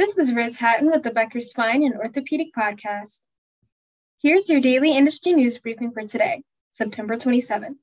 This 0.00 0.16
is 0.16 0.32
Riz 0.32 0.56
Hatton 0.56 0.90
with 0.90 1.02
the 1.02 1.10
Becker 1.10 1.42
Spine 1.42 1.82
and 1.82 1.94
Orthopedic 1.94 2.54
Podcast. 2.56 3.20
Here's 4.22 4.48
your 4.48 4.58
daily 4.58 4.96
industry 4.96 5.34
news 5.34 5.58
briefing 5.58 5.92
for 5.92 6.06
today, 6.06 6.42
September 6.72 7.18
27th. 7.18 7.76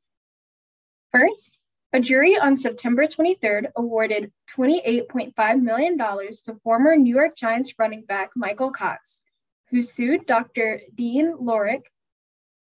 First, 1.11 1.59
a 1.93 1.99
jury 1.99 2.35
on 2.35 2.57
September 2.57 3.05
23rd 3.05 3.67
awarded 3.75 4.31
$28.5 4.51 5.61
million 5.61 5.95
to 5.95 6.55
former 6.63 6.95
New 6.95 7.13
York 7.13 7.35
Giants 7.37 7.75
running 7.77 8.01
back 8.01 8.31
Michael 8.35 8.71
Cox, 8.71 9.21
who 9.69 9.83
sued 9.83 10.25
Dr. 10.25 10.81
Dean 10.95 11.35
Lorich 11.39 11.83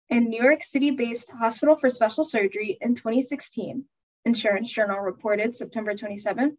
and 0.09 0.29
New 0.29 0.43
York 0.43 0.65
City 0.65 0.91
based 0.91 1.29
Hospital 1.29 1.77
for 1.77 1.91
Special 1.91 2.25
Surgery 2.25 2.79
in 2.81 2.95
2016, 2.95 3.85
Insurance 4.25 4.73
Journal 4.73 5.01
reported 5.01 5.55
September 5.55 5.93
27th. 5.93 6.57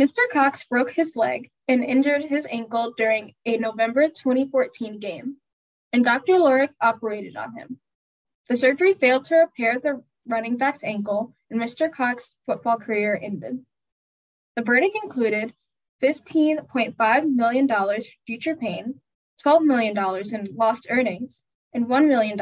Mr. 0.00 0.20
Cox 0.32 0.64
broke 0.64 0.92
his 0.92 1.14
leg 1.14 1.50
and 1.68 1.84
injured 1.84 2.22
his 2.22 2.46
ankle 2.50 2.94
during 2.96 3.34
a 3.44 3.58
November 3.58 4.08
2014 4.08 4.98
game, 4.98 5.36
and 5.92 6.02
Dr. 6.02 6.38
Lorich 6.38 6.72
operated 6.80 7.36
on 7.36 7.54
him. 7.54 7.80
The 8.48 8.56
surgery 8.56 8.94
failed 8.94 9.26
to 9.26 9.36
repair 9.36 9.78
the 9.78 10.02
running 10.26 10.56
back's 10.56 10.82
ankle, 10.82 11.34
and 11.50 11.60
Mr. 11.60 11.92
Cox's 11.92 12.30
football 12.46 12.78
career 12.78 13.20
ended. 13.22 13.66
The 14.56 14.62
verdict 14.62 14.96
included 15.02 15.52
$15.5 16.02 17.34
million 17.34 17.68
for 17.68 18.00
future 18.26 18.56
pain, 18.56 19.00
$12 19.44 19.64
million 19.66 19.98
in 20.34 20.56
lost 20.56 20.86
earnings, 20.88 21.42
and 21.74 21.88
$1 21.88 22.08
million 22.08 22.38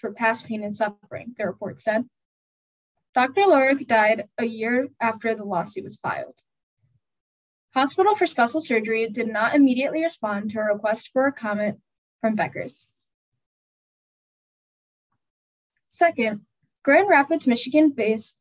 for 0.00 0.12
past 0.12 0.46
pain 0.46 0.64
and 0.64 0.74
suffering, 0.74 1.34
the 1.36 1.46
report 1.46 1.82
said. 1.82 2.06
Dr. 3.14 3.42
Lorich 3.42 3.86
died 3.86 4.28
a 4.38 4.46
year 4.46 4.88
after 4.98 5.34
the 5.34 5.44
lawsuit 5.44 5.84
was 5.84 5.98
filed. 5.98 6.40
Hospital 7.74 8.14
for 8.14 8.26
Special 8.26 8.60
Surgery 8.60 9.08
did 9.08 9.28
not 9.28 9.54
immediately 9.54 10.02
respond 10.02 10.50
to 10.50 10.58
a 10.60 10.64
request 10.64 11.08
for 11.12 11.26
a 11.26 11.32
comment 11.32 11.78
from 12.20 12.34
Becker's. 12.34 12.86
Second, 15.88 16.42
Grand 16.84 17.08
Rapids, 17.08 17.46
Michigan 17.46 17.90
based 17.90 18.40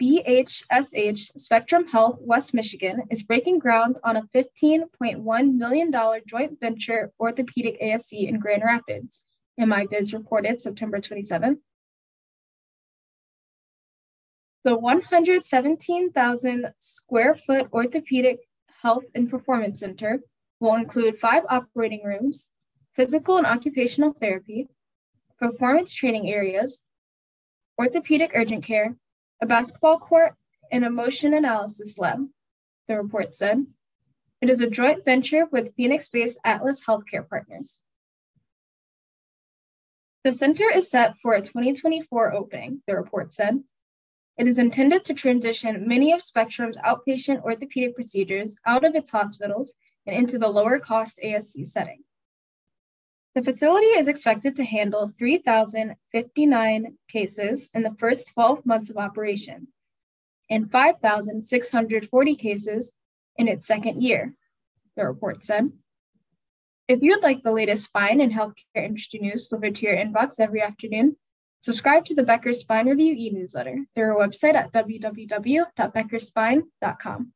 BHSH 0.00 1.38
Spectrum 1.38 1.86
Health 1.86 2.16
West 2.20 2.54
Michigan 2.54 3.02
is 3.10 3.22
breaking 3.22 3.58
ground 3.58 3.98
on 4.02 4.16
a 4.16 4.22
$15.1 4.34 5.54
million 5.54 5.92
joint 6.26 6.58
venture 6.58 7.12
orthopedic 7.20 7.80
ASC 7.80 8.26
in 8.26 8.38
Grand 8.38 8.62
Rapids, 8.64 9.20
MIBiz 9.60 10.14
reported 10.14 10.62
September 10.62 10.98
27th. 10.98 11.58
The 14.64 14.76
117,000 14.76 16.72
square 16.78 17.34
foot 17.34 17.68
orthopedic 17.72 18.40
health 18.82 19.04
and 19.14 19.30
performance 19.30 19.80
center 19.80 20.20
will 20.60 20.74
include 20.74 21.18
five 21.18 21.44
operating 21.48 22.02
rooms, 22.04 22.48
physical 22.94 23.36
and 23.36 23.46
occupational 23.46 24.12
therapy, 24.20 24.68
performance 25.38 25.92
training 25.92 26.28
areas, 26.28 26.80
orthopedic 27.78 28.32
urgent 28.34 28.64
care, 28.64 28.96
a 29.40 29.46
basketball 29.46 29.98
court, 29.98 30.34
and 30.70 30.84
a 30.84 30.90
motion 30.90 31.34
analysis 31.34 31.98
lab, 31.98 32.26
the 32.88 32.96
report 32.96 33.34
said. 33.34 33.66
It 34.40 34.50
is 34.50 34.60
a 34.60 34.68
joint 34.68 35.04
venture 35.04 35.46
with 35.46 35.74
Phoenix 35.76 36.08
based 36.08 36.38
Atlas 36.44 36.80
Healthcare 36.86 37.28
Partners. 37.28 37.78
The 40.24 40.32
center 40.32 40.70
is 40.72 40.90
set 40.90 41.14
for 41.20 41.34
a 41.34 41.42
2024 41.42 42.32
opening, 42.32 42.82
the 42.86 42.96
report 42.96 43.32
said. 43.32 43.62
It 44.38 44.46
is 44.48 44.58
intended 44.58 45.04
to 45.04 45.14
transition 45.14 45.86
many 45.86 46.12
of 46.12 46.22
Spectrum's 46.22 46.78
outpatient 46.78 47.42
orthopedic 47.42 47.94
procedures 47.94 48.56
out 48.66 48.84
of 48.84 48.94
its 48.94 49.10
hospitals 49.10 49.74
and 50.06 50.16
into 50.16 50.38
the 50.38 50.48
lower 50.48 50.78
cost 50.78 51.20
ASC 51.22 51.68
setting. 51.68 52.02
The 53.34 53.42
facility 53.42 53.86
is 53.86 54.08
expected 54.08 54.56
to 54.56 54.64
handle 54.64 55.10
3,059 55.18 56.98
cases 57.08 57.68
in 57.72 57.82
the 57.82 57.94
first 57.98 58.28
12 58.34 58.66
months 58.66 58.90
of 58.90 58.96
operation 58.98 59.68
and 60.50 60.70
5,640 60.70 62.36
cases 62.36 62.92
in 63.36 63.48
its 63.48 63.66
second 63.66 64.02
year, 64.02 64.34
the 64.96 65.06
report 65.06 65.44
said. 65.44 65.72
If 66.88 67.00
you'd 67.00 67.22
like 67.22 67.42
the 67.42 67.52
latest 67.52 67.84
spine 67.84 68.20
and 68.20 68.32
healthcare 68.32 68.84
industry 68.84 69.20
news 69.20 69.48
delivered 69.48 69.76
to 69.76 69.86
your 69.86 69.96
inbox 69.96 70.38
every 70.38 70.60
afternoon, 70.60 71.16
subscribe 71.62 72.04
to 72.04 72.14
the 72.14 72.22
Becker 72.22 72.52
Spine 72.52 72.88
Review 72.88 73.14
e 73.16 73.30
newsletter 73.30 73.78
through 73.94 74.16
our 74.16 74.28
website 74.28 74.54
at 74.54 74.70
www.beckerspine.com. 74.72 77.32